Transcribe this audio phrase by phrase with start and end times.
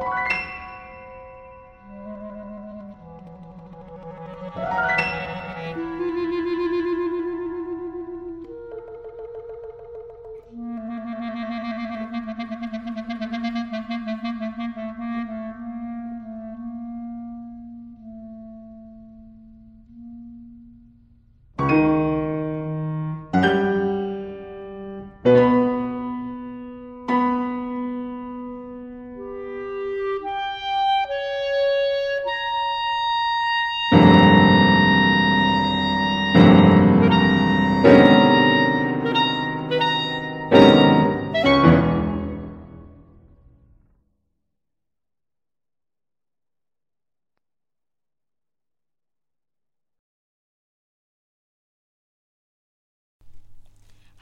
[0.00, 0.27] you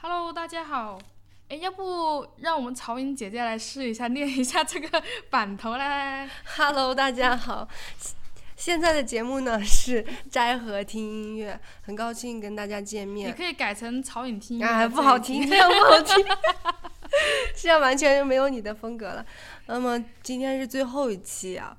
[0.09, 0.97] Hello，大家好。
[1.49, 7.67] 哎，要不让我们曹颖姐姐来试一下，念一下这个 板头嘞？Hello，大家好。
[8.55, 13.27] 现在的节目呢是斋和听音乐，很高兴跟大家见面。
[13.27, 14.71] 你可以改成曹颖听音乐。
[14.71, 16.25] 啊， 不好听，这样不好听，
[17.57, 19.25] 这样完全就没有你的风格了。
[19.65, 21.75] 那么今天是最后一期啊。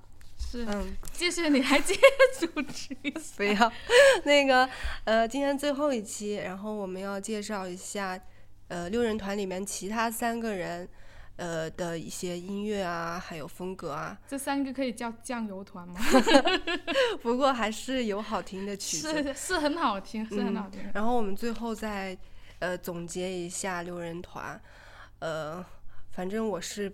[0.50, 0.64] 是。
[0.66, 1.94] 嗯，谢谢，你还接
[2.38, 2.94] 主持。
[3.36, 3.72] 不要，
[4.24, 4.68] 那个
[5.04, 8.18] 呃，今天最后一期，然后我们要介绍一下
[8.68, 10.88] 呃六人团里面其他三个人。
[11.40, 16.00] 呃的一些音乐啊，还有风格啊，这三个可以叫酱油团吗？
[17.22, 20.80] 不过还是有好听的曲子，是是很好听，是很好听。
[20.92, 22.18] 然后我们最后再
[22.58, 24.60] 呃总结一下六人团，
[25.20, 25.64] 呃，
[26.10, 26.92] 反正我是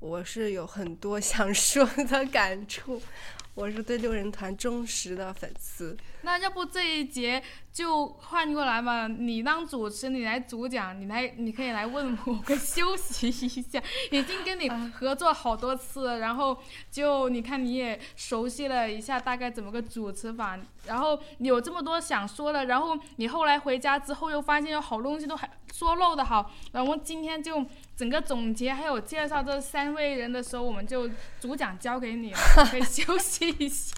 [0.00, 3.00] 我是有很多 想说的感触。
[3.52, 5.94] 我是对六人团忠实的粉丝。
[6.22, 7.42] 那要不这一节
[7.72, 13.82] 就换过来吧，你当主持，你来主讲，你来，你可以来问我，我休息一下。
[14.12, 16.56] 已经跟你合作好多次，然后
[16.90, 27.66] 就你看你也熟悉了一下大概怎么个主持法，然后有这么多想说的，然后你后来回家之后又发现有好东西都还说漏的好，然后今天就。
[28.00, 31.06] 整个总结还有介绍这三位人的时候，我们就
[31.38, 32.38] 主讲交给你了，
[32.70, 33.94] 可以休息一下。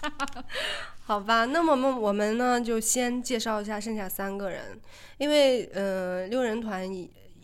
[1.07, 4.77] 好吧，那么我们我们呢就先介绍一下剩下三个人，
[5.19, 6.85] 因为呃六人团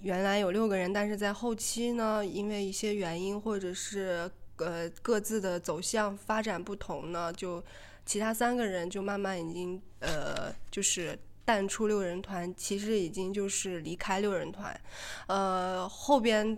[0.01, 7.63] 原来有六个人，但是在后期呢，因为一些原因或者是呃各自的走向发展不同呢，就
[8.05, 11.17] 其他三个人就慢慢已经呃就是。
[11.50, 14.79] 淡出六人团，其实已经就是离开六人团，
[15.25, 16.56] 呃，后边，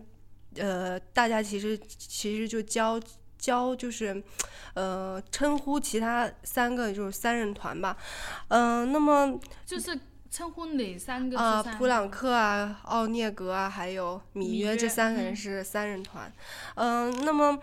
[0.58, 3.00] 呃，大家其实其实就交
[3.38, 4.22] 交就是，
[4.74, 7.96] 呃，称呼其他三个就是三人团吧，
[8.50, 9.98] 嗯，那么就是
[10.30, 11.40] 称呼哪三个？
[11.40, 16.30] 啊，普朗克啊，奥涅格啊，还有米约这三个人是三人团，
[16.76, 17.58] 嗯，那么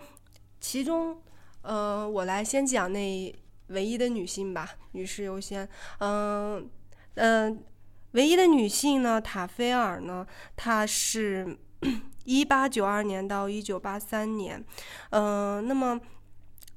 [0.59, 1.21] 其中，
[1.61, 3.35] 呃，我来先讲那
[3.67, 5.69] 唯一的女性吧，女士优先，
[5.99, 6.67] 嗯。
[7.15, 7.63] 嗯，
[8.11, 10.25] 唯一的女性呢，塔菲尔呢，
[10.55, 11.57] 她是
[12.25, 14.63] 一八九二年到一九八三年，
[15.09, 15.99] 嗯，那么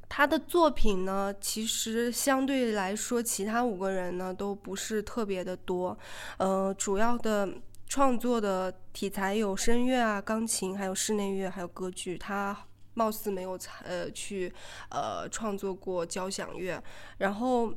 [0.08, 5.96] 她的作品呢，其实相对来说，其他五个人呢都不是特别的多，
[6.38, 7.48] 呃，主要的
[7.86, 12.56] 创作的题材有声乐啊、钢琴，还有室内乐，还有歌剧，她
[12.94, 14.52] 貌似没有呃去
[14.90, 16.82] 呃创作过交响乐，
[17.18, 17.72] 然后。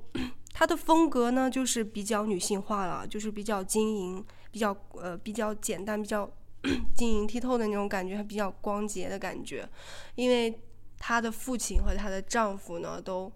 [0.57, 6.31] 她的风格呢，就是比较女性化了，就是比较晶莹，比较呃比较简单，比较
[6.95, 9.67] 晶莹剔透的那种感觉，还比较光洁的感觉。
[10.15, 10.57] 因为
[10.97, 13.29] 她的父亲和她的丈夫呢，都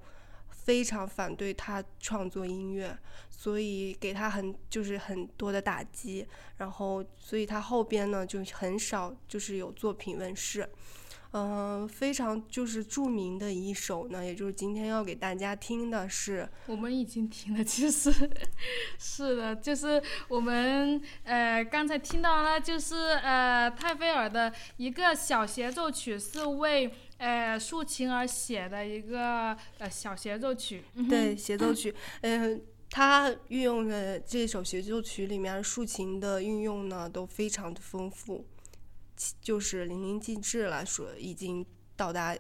[0.47, 2.97] 非常反对她创作音乐，
[3.29, 6.25] 所以给她很就是很多的打击。
[6.55, 10.69] 然后，所以她后边呢，就很少就是有作品问世。
[11.31, 18.12] 嗯，非常就是著名的一首呢，也就是今天要给大家听的是，我们已经听了，其实
[18.98, 30.83] 是的，就是我们呃刚才听到了，就是呃泰菲尔的一个小协奏曲，是为呃竖琴而写的一个呃小协奏曲。
[31.07, 32.59] 对，协奏曲，嗯，
[32.89, 38.43] 他运用的这首协奏曲里面竖琴的运用呢，都非常的丰富。
[39.41, 42.35] 就是淋漓尽致了，说已经到达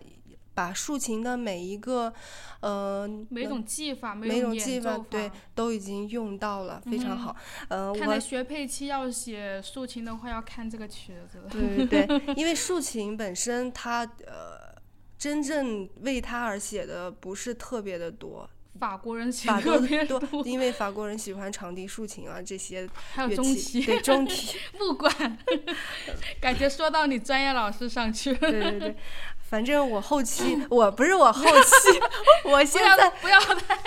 [0.53, 2.13] 把竖琴的每一个，
[2.59, 7.33] 呃，每种技法，每种技法，对，都已经用到了，非常好。
[7.69, 11.41] 呃，看来学配器要写竖琴的话，要看这个曲子。
[11.49, 14.75] 对对对， 因为竖琴本身它呃，
[15.17, 18.49] 真正为它而写的不是特别的多。
[18.79, 25.37] 法国人喜欢特别多，因为法国人喜欢长笛、竖琴啊这些 还有中提，对中提、木管，
[26.39, 28.37] 感觉说到你专业老师上去了。
[28.39, 28.95] 对对对，
[29.49, 31.99] 反正我后期我不是我后期，
[32.49, 33.77] 我现在不要太，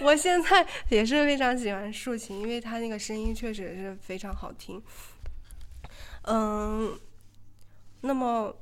[0.00, 4.82] 我现在也是非常喜欢竖琴，因为他那个声音确实是非常好听。
[6.22, 6.98] 嗯，
[8.02, 8.54] 那么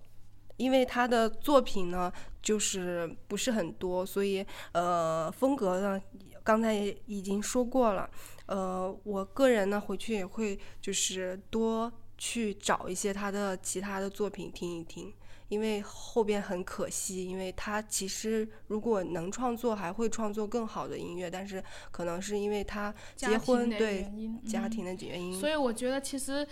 [0.58, 6.02] 因为他的作品呢，就是不是很多，所以呃，风格呢，
[6.44, 8.10] 刚才也已经说过了。
[8.46, 15.14] 呃，我个人呢，回去也会就是多去找一些他的其他的作品听一听。
[15.48, 24.12] 因为后边很可惜，因为他其实如果能创作，还会创作更好的音乐，但是可能是因为他结婚对
[24.46, 26.46] 家庭的原因，所以我觉得其实。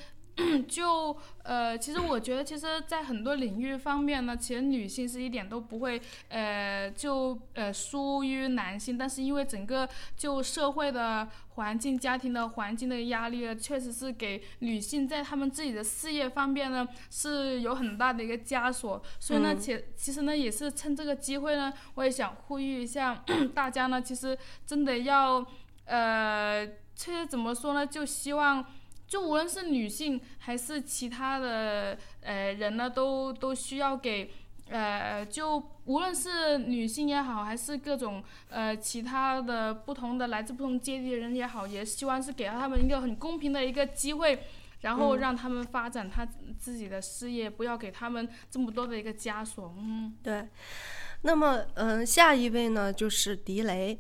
[0.69, 8.99] 就呃，其实我觉得，其实，在很多领域方面呢，其实女性是一点都不会呃，就呃输于男性。
[8.99, 19.03] 但是因为整个就社会的环境、家庭的环境的压力，确实是给女性在她们自己的事业方面呢是有很大的一个枷锁。
[19.19, 25.47] 所以呢，其其实呢，也是趁这个机会呢，我也想呼吁一下 大家呢，其实真的要
[25.87, 28.63] 呃，其实怎么说呢，就希望。
[29.07, 34.31] 就无论是女性还是其他的呃人呢，都都需要给
[34.69, 44.43] 呃，就无论是女性也好，还是各种呃其他的不同的来自不同阶级的人也好，也希望是给到他们一个很公平的一个机会，
[44.81, 46.27] 然后让他们发展他
[46.59, 49.73] 自己的事业，不要给他们这么多的一个枷锁。
[49.79, 50.49] 嗯，对。
[51.23, 53.99] 那么，嗯，下一位呢就是狄雷。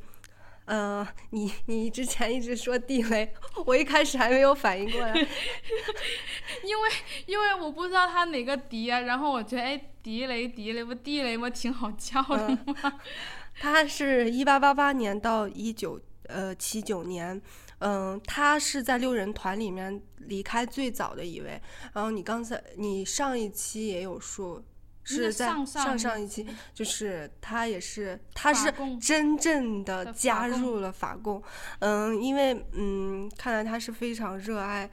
[0.66, 3.32] 呃，你你之前一直说地雷，
[3.64, 5.14] 我一开始还没有反应过来，
[6.64, 6.90] 因为
[7.26, 11.48] 因为我不知道他哪个迪啊，然后我觉得哎，迪雷迪雷不地雷吗？
[11.48, 13.00] 挺好叫的吗。
[13.58, 17.40] 他是一八八八年到一九呃七九年，
[17.78, 21.60] 嗯，他是在六人团里面离开最早的一位。
[21.94, 24.62] 然后你刚才你上一期也有说。
[25.06, 31.42] 是在上上一期，就是他也是，他是真正的加入了法共，
[31.78, 34.90] 嗯，因为嗯，看来他是非常热爱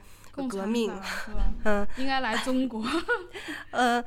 [0.48, 0.92] 革命，
[1.64, 2.84] 嗯，应该来中国，
[3.70, 4.02] 呃，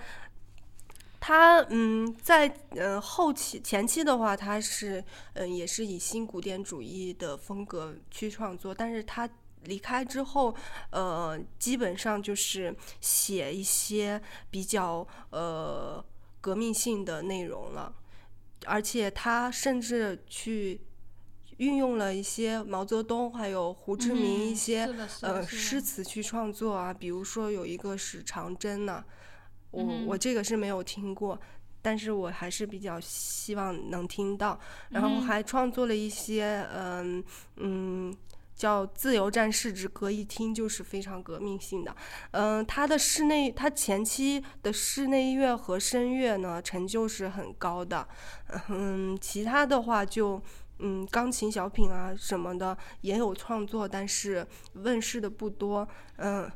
[1.19, 9.27] 他嗯，在呃后期前期的话，他是嗯也是以新古典主义的风格去创作，但是他
[9.67, 10.55] 离开之后，
[10.91, 16.03] 呃，基本上就是写一些比较呃
[16.41, 17.93] 革命性的内容了，
[18.65, 20.81] 而且他甚至去
[21.57, 24.89] 运用了一些毛泽东还有胡志明一些
[25.21, 29.03] 呃诗词去创作啊，比如说有一个是长征呢，
[29.71, 31.39] 我我这个是没有听过，
[31.81, 37.23] 但是我还是比较希望能听到，然后还创作了一些嗯
[37.57, 38.15] 嗯。
[38.57, 41.95] 叫《自由战士之歌》，一听就是非常革命性的。
[42.31, 48.07] 嗯，他的室内，他前期的室内乐和声乐呢，成就是很高的。
[48.69, 50.41] 嗯，其他的话就，
[50.79, 55.87] 嗯，钢琴小品啊什么的也有创作，但是问世的不多。
[56.15, 56.51] 嗯，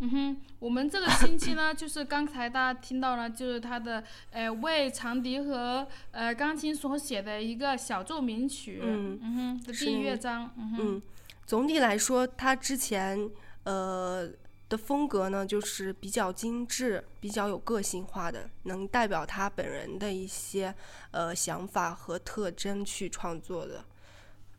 [0.00, 8.82] 嗯哼，我们这个星期呢，就是刚才大家听到了，就是他的，呃，为长笛和呃钢琴所写的一个小奏鸣曲。
[8.84, 10.50] 嗯哼，的第一乐章。
[10.58, 11.02] 嗯哼。
[11.46, 13.30] 总体来说，他之前
[13.62, 14.28] 呃
[14.68, 20.74] 的风格呢，就是比较精致、比较有个性化的，能代表他本人的一些
[21.12, 23.84] 呃想法和特征去创作的。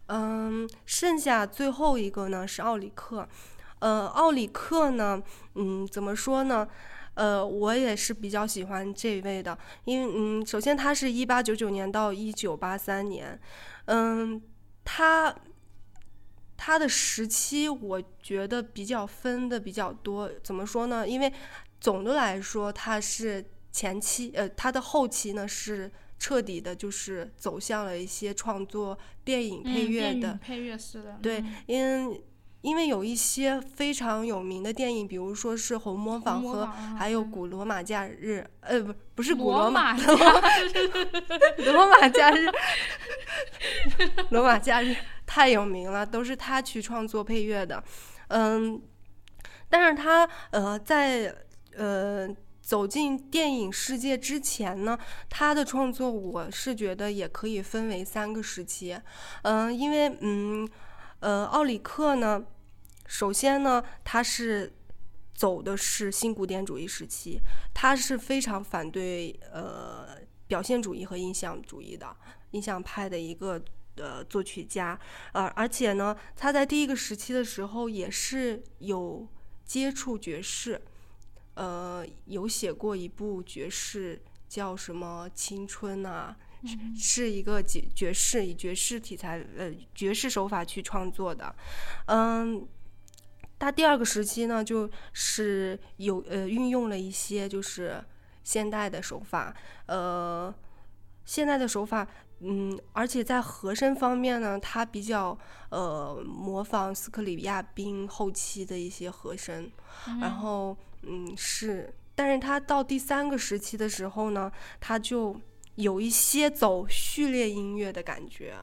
[0.05, 3.27] 嗯，剩下最后一个呢是奥里克。
[3.79, 5.21] 呃，奥里克呢，
[5.55, 6.65] 嗯，怎么说呢？
[7.15, 13.37] 呃，我也是比较喜欢这位的，因为嗯，首先他是一八九九年到一九八三年，
[13.87, 14.41] 嗯，
[14.85, 15.35] 他。
[16.57, 20.29] 他的时期，我觉得比较分的比较多。
[20.43, 21.07] 怎么说呢？
[21.07, 21.31] 因为
[21.79, 31.19] 总的来说，他是前期，呃，他的后期呢是彻底的，就是走向了一些创作电影配乐的配乐式的。
[31.21, 32.19] 对，因
[32.67, 39.95] 因为有一些非常有名的电影，比如说是《红磨坊》和还有《古罗马假日》，呃，不，不是《古罗马》，
[41.71, 42.51] 罗马假日，
[44.31, 44.93] 罗马假日。
[45.25, 47.83] 太有名了，都是他去创作配乐的，
[48.29, 48.81] 嗯，
[49.69, 51.33] 但是他呃在
[51.75, 52.27] 呃
[52.61, 54.97] 走进电影世界之前呢，
[55.29, 58.97] 他的创作我是觉得也可以分为三个时期，
[59.43, 60.67] 嗯，因为嗯
[61.19, 62.41] 呃奥里克呢，
[63.07, 64.71] 首先呢他是
[65.33, 67.39] 走的是新古典主义时期，
[67.73, 72.15] 他是非常反对呃表现主义和印象主义的
[72.51, 73.59] 印象派的一个。
[73.99, 74.95] 呃作曲家，
[75.31, 79.27] 呃，而且呢，他在第一个时期的时候也是有
[79.65, 80.79] 接触爵士，
[81.55, 86.37] 呃，有写过一部爵士叫什么青春啊，
[86.95, 91.55] 是一个爵爵士以爵士题材呃爵士手法去创作的，
[92.05, 92.67] 嗯。
[93.59, 98.03] 他第二个时期呢，就是有呃运用了一些就是
[98.43, 99.51] 现代的手法，
[99.87, 100.53] 呃，
[101.25, 102.07] 现代的手法，
[102.41, 105.35] 嗯，而且在和声方面呢，他比较
[105.69, 109.71] 呃模仿斯克里亚宾后期的一些和声，
[110.21, 115.35] 然后嗯是，但是他到第三个时期的时候呢，他就
[115.73, 118.55] 有一些走序列音乐的感觉，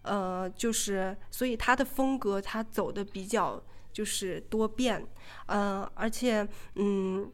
[0.00, 3.62] 呃，就是所以他的风格他走的比较。
[3.92, 5.06] 就是多变，
[5.46, 7.30] 嗯，而且，嗯，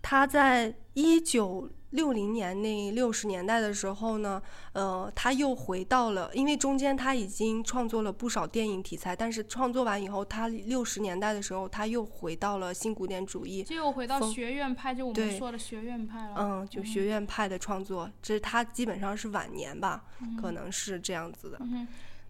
[0.00, 4.40] 他在一九六零年那六十年代的时候呢，
[4.74, 20.04] 呃，他又回到了，因为中间他已经创作了不少电影题材，但是创作完以后，他六十年代的时候他又回到了新古典主义，就又回到学院派，就我们说的学院派了，嗯，就学院派的创作，这是他基本上是晚年吧，
[20.40, 21.60] 可能是这样子的。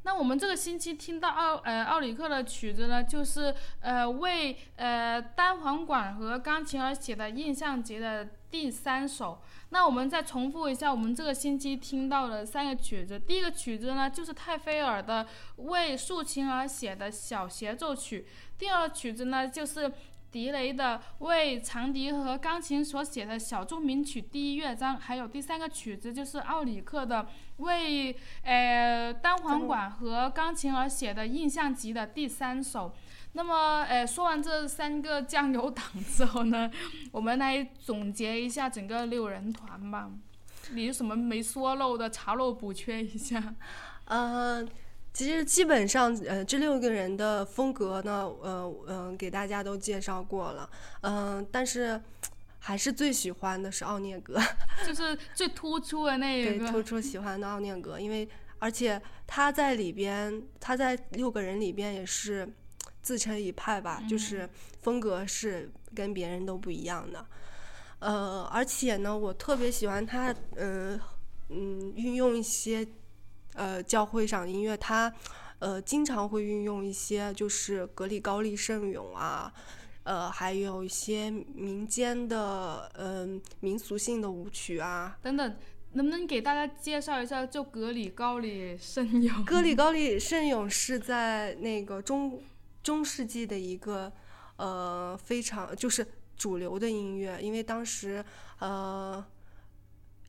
[0.03, 9.43] 那我们这个星期听到奥呃奥里克的曲子呢，就是呃为呃单簧管和钢琴而写的印象节的第三首。
[9.69, 13.19] 那我们再重复一下我们这个星期听到的三个曲子。
[13.19, 18.27] 第一个曲子呢，就是泰菲尔的为竖琴而写的小协奏曲。
[18.59, 19.93] 第二个曲子呢，就是。
[20.31, 32.95] 迪雷的为长笛和钢琴所写的小奏鸣曲第一乐章，还有第三个曲子就是奥里克的为呃单簧管和钢琴而写的印象集的第三首。
[33.33, 36.71] 那么，呃，说完这三个酱油党之后呢，
[37.13, 40.11] 我们来总结一下整个六人团吧。
[40.73, 43.55] 你有什么没说漏的，查漏补缺一下。
[44.05, 44.69] 嗯。
[45.13, 50.71] 其实基本上，呃，这六个人的风格呢，呃，嗯，给大家都介绍过了，
[51.03, 52.01] 嗯，但是
[52.61, 54.41] 还是最喜欢的是奥涅格，
[54.87, 58.27] 就是最突出的那个，对，突出喜欢的奥涅格，因为
[58.61, 62.49] 而且他在里边，他在六个人里边也是
[63.03, 64.49] 自成一派吧，就是
[64.81, 67.27] 风格是跟别人都不一样的，
[67.99, 70.99] 呃，而且呢，我特别喜欢他，嗯
[71.49, 72.87] 嗯，运用一些。
[73.55, 75.13] 呃，教会上音乐，它，
[75.59, 79.53] 呃，经常会运用一些就是格里高利圣咏啊，
[80.05, 85.57] 呃，还有一些民间的，嗯，民俗性的舞曲啊，等等，
[85.93, 89.45] 能不能给大家介绍一下就格里高利圣咏？
[89.45, 92.41] 格里高利圣咏是在那个中
[92.83, 94.13] 中世纪的一个，
[94.57, 98.25] 呃，非常就是主流的音乐，因为当时，
[98.61, 99.25] 呃。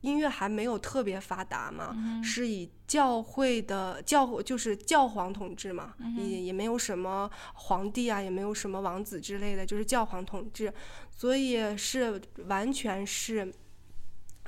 [0.02, 10.72] 音乐还没有特别发达嘛，是以教会的教就是教皇统治嘛，也也没有什么皇帝啊，也没有什么王子之类的，就是教皇统治，
[11.10, 13.52] 所以是完全是，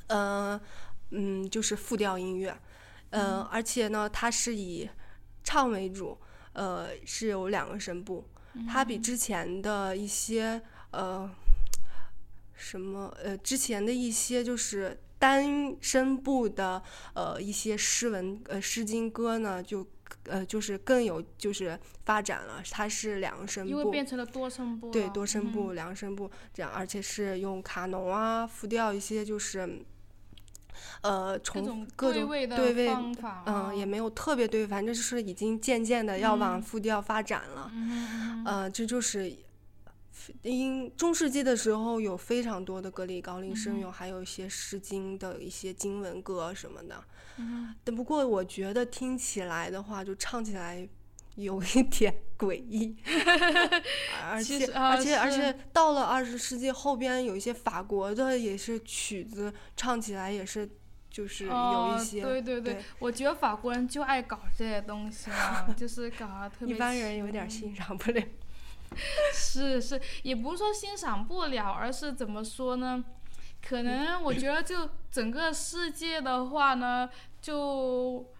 [0.07, 0.59] 呃，
[1.11, 2.55] 嗯，就是复调音乐，
[3.09, 4.89] 呃，而且呢，它是以
[5.43, 6.17] 唱为主，
[6.53, 8.27] 呃，是有两个声部，
[8.67, 11.29] 它比之前的一些呃
[12.55, 14.99] 什么呃之前的一些就是。
[15.17, 16.79] 单声部的
[17.13, 19.83] 呃一些诗文呃诗经歌呢，就
[20.25, 29.79] 呃就是更有就是发展了，它是两声部，因为变成了多声部，对多声部、两声部这样，而且是用卡农啊复调一些就是
[31.01, 37.71] 呃从各种对位方法，嗯也没有特别对，反正就是已经渐渐的要往复调发展了，
[38.45, 39.33] 呃这就是。
[40.41, 47.03] 因中世纪的时候有非常多的格里高利圣咏，还有一些诗经的一些经文歌什么的。
[47.83, 50.87] 但不过我觉得听起来的话，就唱起来
[51.35, 52.95] 有一点诡异。
[54.23, 60.69] 而且而且而且到了二十世纪后边，有一些法国的也是曲子唱起来也是
[61.09, 62.21] 就是有一些。
[62.21, 66.73] 对对对，我觉得法国人就爱搞这些东西啊， 就是搞的特别。
[66.73, 68.23] 一般人有点欣赏不了。
[69.33, 73.03] 是是，也不是说欣赏不了，而是怎么说呢？
[73.67, 77.09] 可能我觉得就整个世界的话呢，
[77.41, 78.31] 就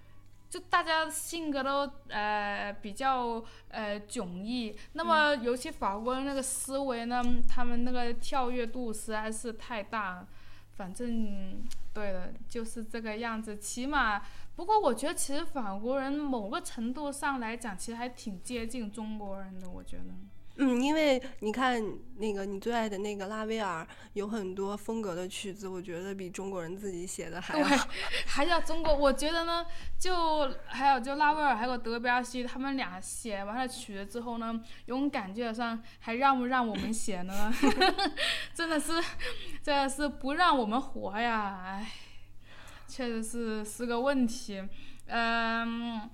[0.50, 4.78] 就大家性格都呃比较呃迥异。
[4.94, 10.26] 那么尤其法国人那个思维呢，他们那个跳跃度实在是太大。
[10.76, 13.58] 反正对的，就是这个样子。
[13.58, 14.22] 起码
[14.58, 20.04] 不过我觉得其实法国人某个程度上来讲，其实还挺接近中国人的，我觉得。
[20.58, 21.84] 嗯，因为你看
[22.18, 27.88] 那个你最爱的那个拉威尔有很多风格的曲子，我觉得比中国人自己写的还对好。
[28.26, 29.66] 还有中国，我觉得呢，
[30.00, 37.54] 就还有就拉威尔还有德彪西他们俩写完了曲子之后呢，有种感觉上还让不让我们写呢？
[38.56, 38.94] 真的是，
[39.62, 41.62] 真的是不让我们活呀！
[41.66, 41.92] 哎，
[42.88, 44.64] 确实是是个问题。
[45.08, 46.10] 嗯，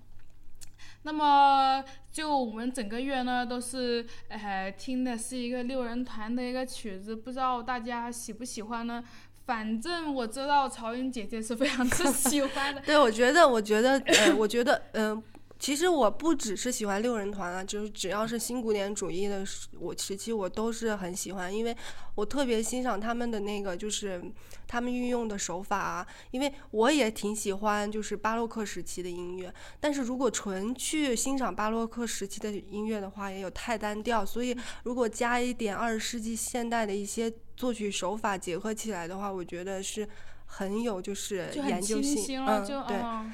[1.04, 9.04] 那么就我们整个月呢都是呃听的是一个六人团的一个曲子，不知道大家喜不喜欢呢？
[9.44, 12.80] 反正我知道曹云姐姐是非常之喜欢的。
[12.86, 15.22] 对，我觉得，我觉得，呃，我觉得，嗯、
[15.62, 21.78] 其实我不只是喜欢六人团啊，就是只要是新古典主义的时我时期，我都是很喜欢，因为
[22.16, 24.20] 我特别欣赏他们的那个，就是
[24.68, 40.10] 他们运用的手法啊，因为我也挺喜欢就是巴洛克时期的音乐，但是如果纯去欣赏巴洛克时期的音乐的话，也有太单调，所以如果加一点二十世纪现代的一些作曲手法结合起来的话，我觉得是
[40.48, 42.98] 很有就是研究性，嗯，就对。
[42.98, 43.32] 嗯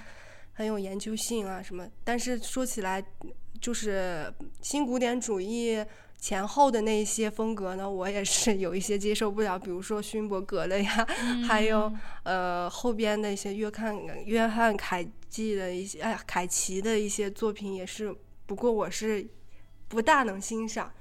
[0.58, 1.88] 很有研究性啊什么。
[2.04, 3.04] 但是说起来，
[3.62, 5.86] 就是新古典主义
[6.20, 11.08] 前后的那一些风格呢，我也是有一些接受不了，比如说勋伯格的呀，
[11.48, 11.94] 还有
[12.24, 18.12] 呃后边的一些约翰约翰凯季的一些哎呀凯奇的一些作品也是，
[18.48, 19.28] 不过我是
[19.88, 20.92] 不大能欣赏。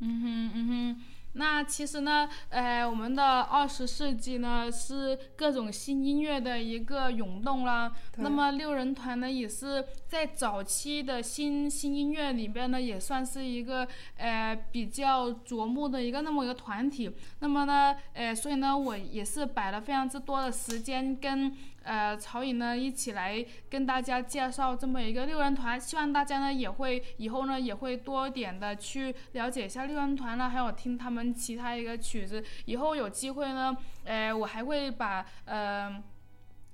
[0.00, 1.02] 嗯哼嗯哼，
[1.36, 7.92] 那其实呢，呃，我们的二十世纪呢是各种新音乐的一个涌动啦。
[8.16, 17.10] 那么六人团呢，也是在早期的新新音乐里边呢，也算是一个呃比较瞩目的一个那么一个团体。
[17.40, 21.52] 那么呢，呃，所以呢，我也是摆了非常之多的时间跟
[21.86, 32.44] 呃曹颖呢一起来跟大家介绍这么一个六人团，希望大家呢也会以后呢也会多点的去了解一下六人团呢，还有听他们其他一个曲子。
[32.66, 36.02] 以后有机会呢，呃，我还会把呃。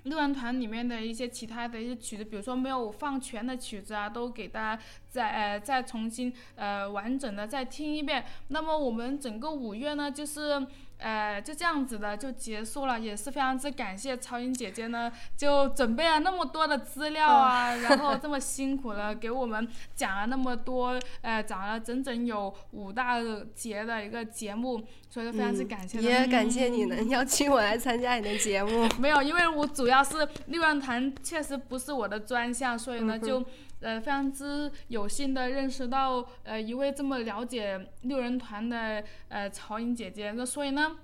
[0.04, 8.24] 六人团里面的一些其他的一些曲子，比如说没有放全的曲子啊，都给大家再呃再重新呃完整的再听一遍。
[8.48, 10.66] 那么我们整个五月呢，就是
[10.98, 23.18] 呃就这样子的就结束了，也是非常之感谢曹颖姐姐呢，就准备了那么多的资料啊，然后这么辛苦的给我们讲了那么多，呃讲了整整有五大
[23.54, 28.88] 节的一个节目，所以说非常之感谢也感谢你嗯能邀请我来参加你的节目。
[28.98, 33.44] 没有，因为我主要是六人团确实不是我的专项，所以呢就
[33.82, 40.96] 呃非常之有幸的认识到呃一位这么了解六人团的呃曹颖姐姐，那所以呢。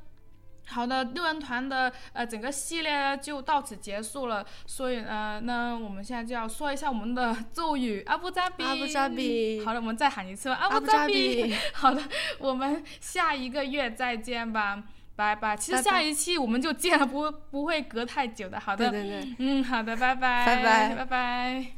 [0.70, 8.62] 好的，六人团的呃整个系列就到此结束了，所以呃，那我们现在就要说一下我们的 咒语阿布扎比。
[8.62, 11.54] 阿布扎比好了，我们再喊一次吧，阿阿布扎比。
[11.72, 12.02] 好的，
[12.38, 14.84] 我们下一个月再见吧，
[15.16, 15.56] 拜拜。
[15.56, 18.60] 其实下一期我们就见了，不不会隔太久的。
[18.60, 19.36] 好的，对对对。
[19.38, 21.77] 嗯，好的，拜拜，拜拜拜拜。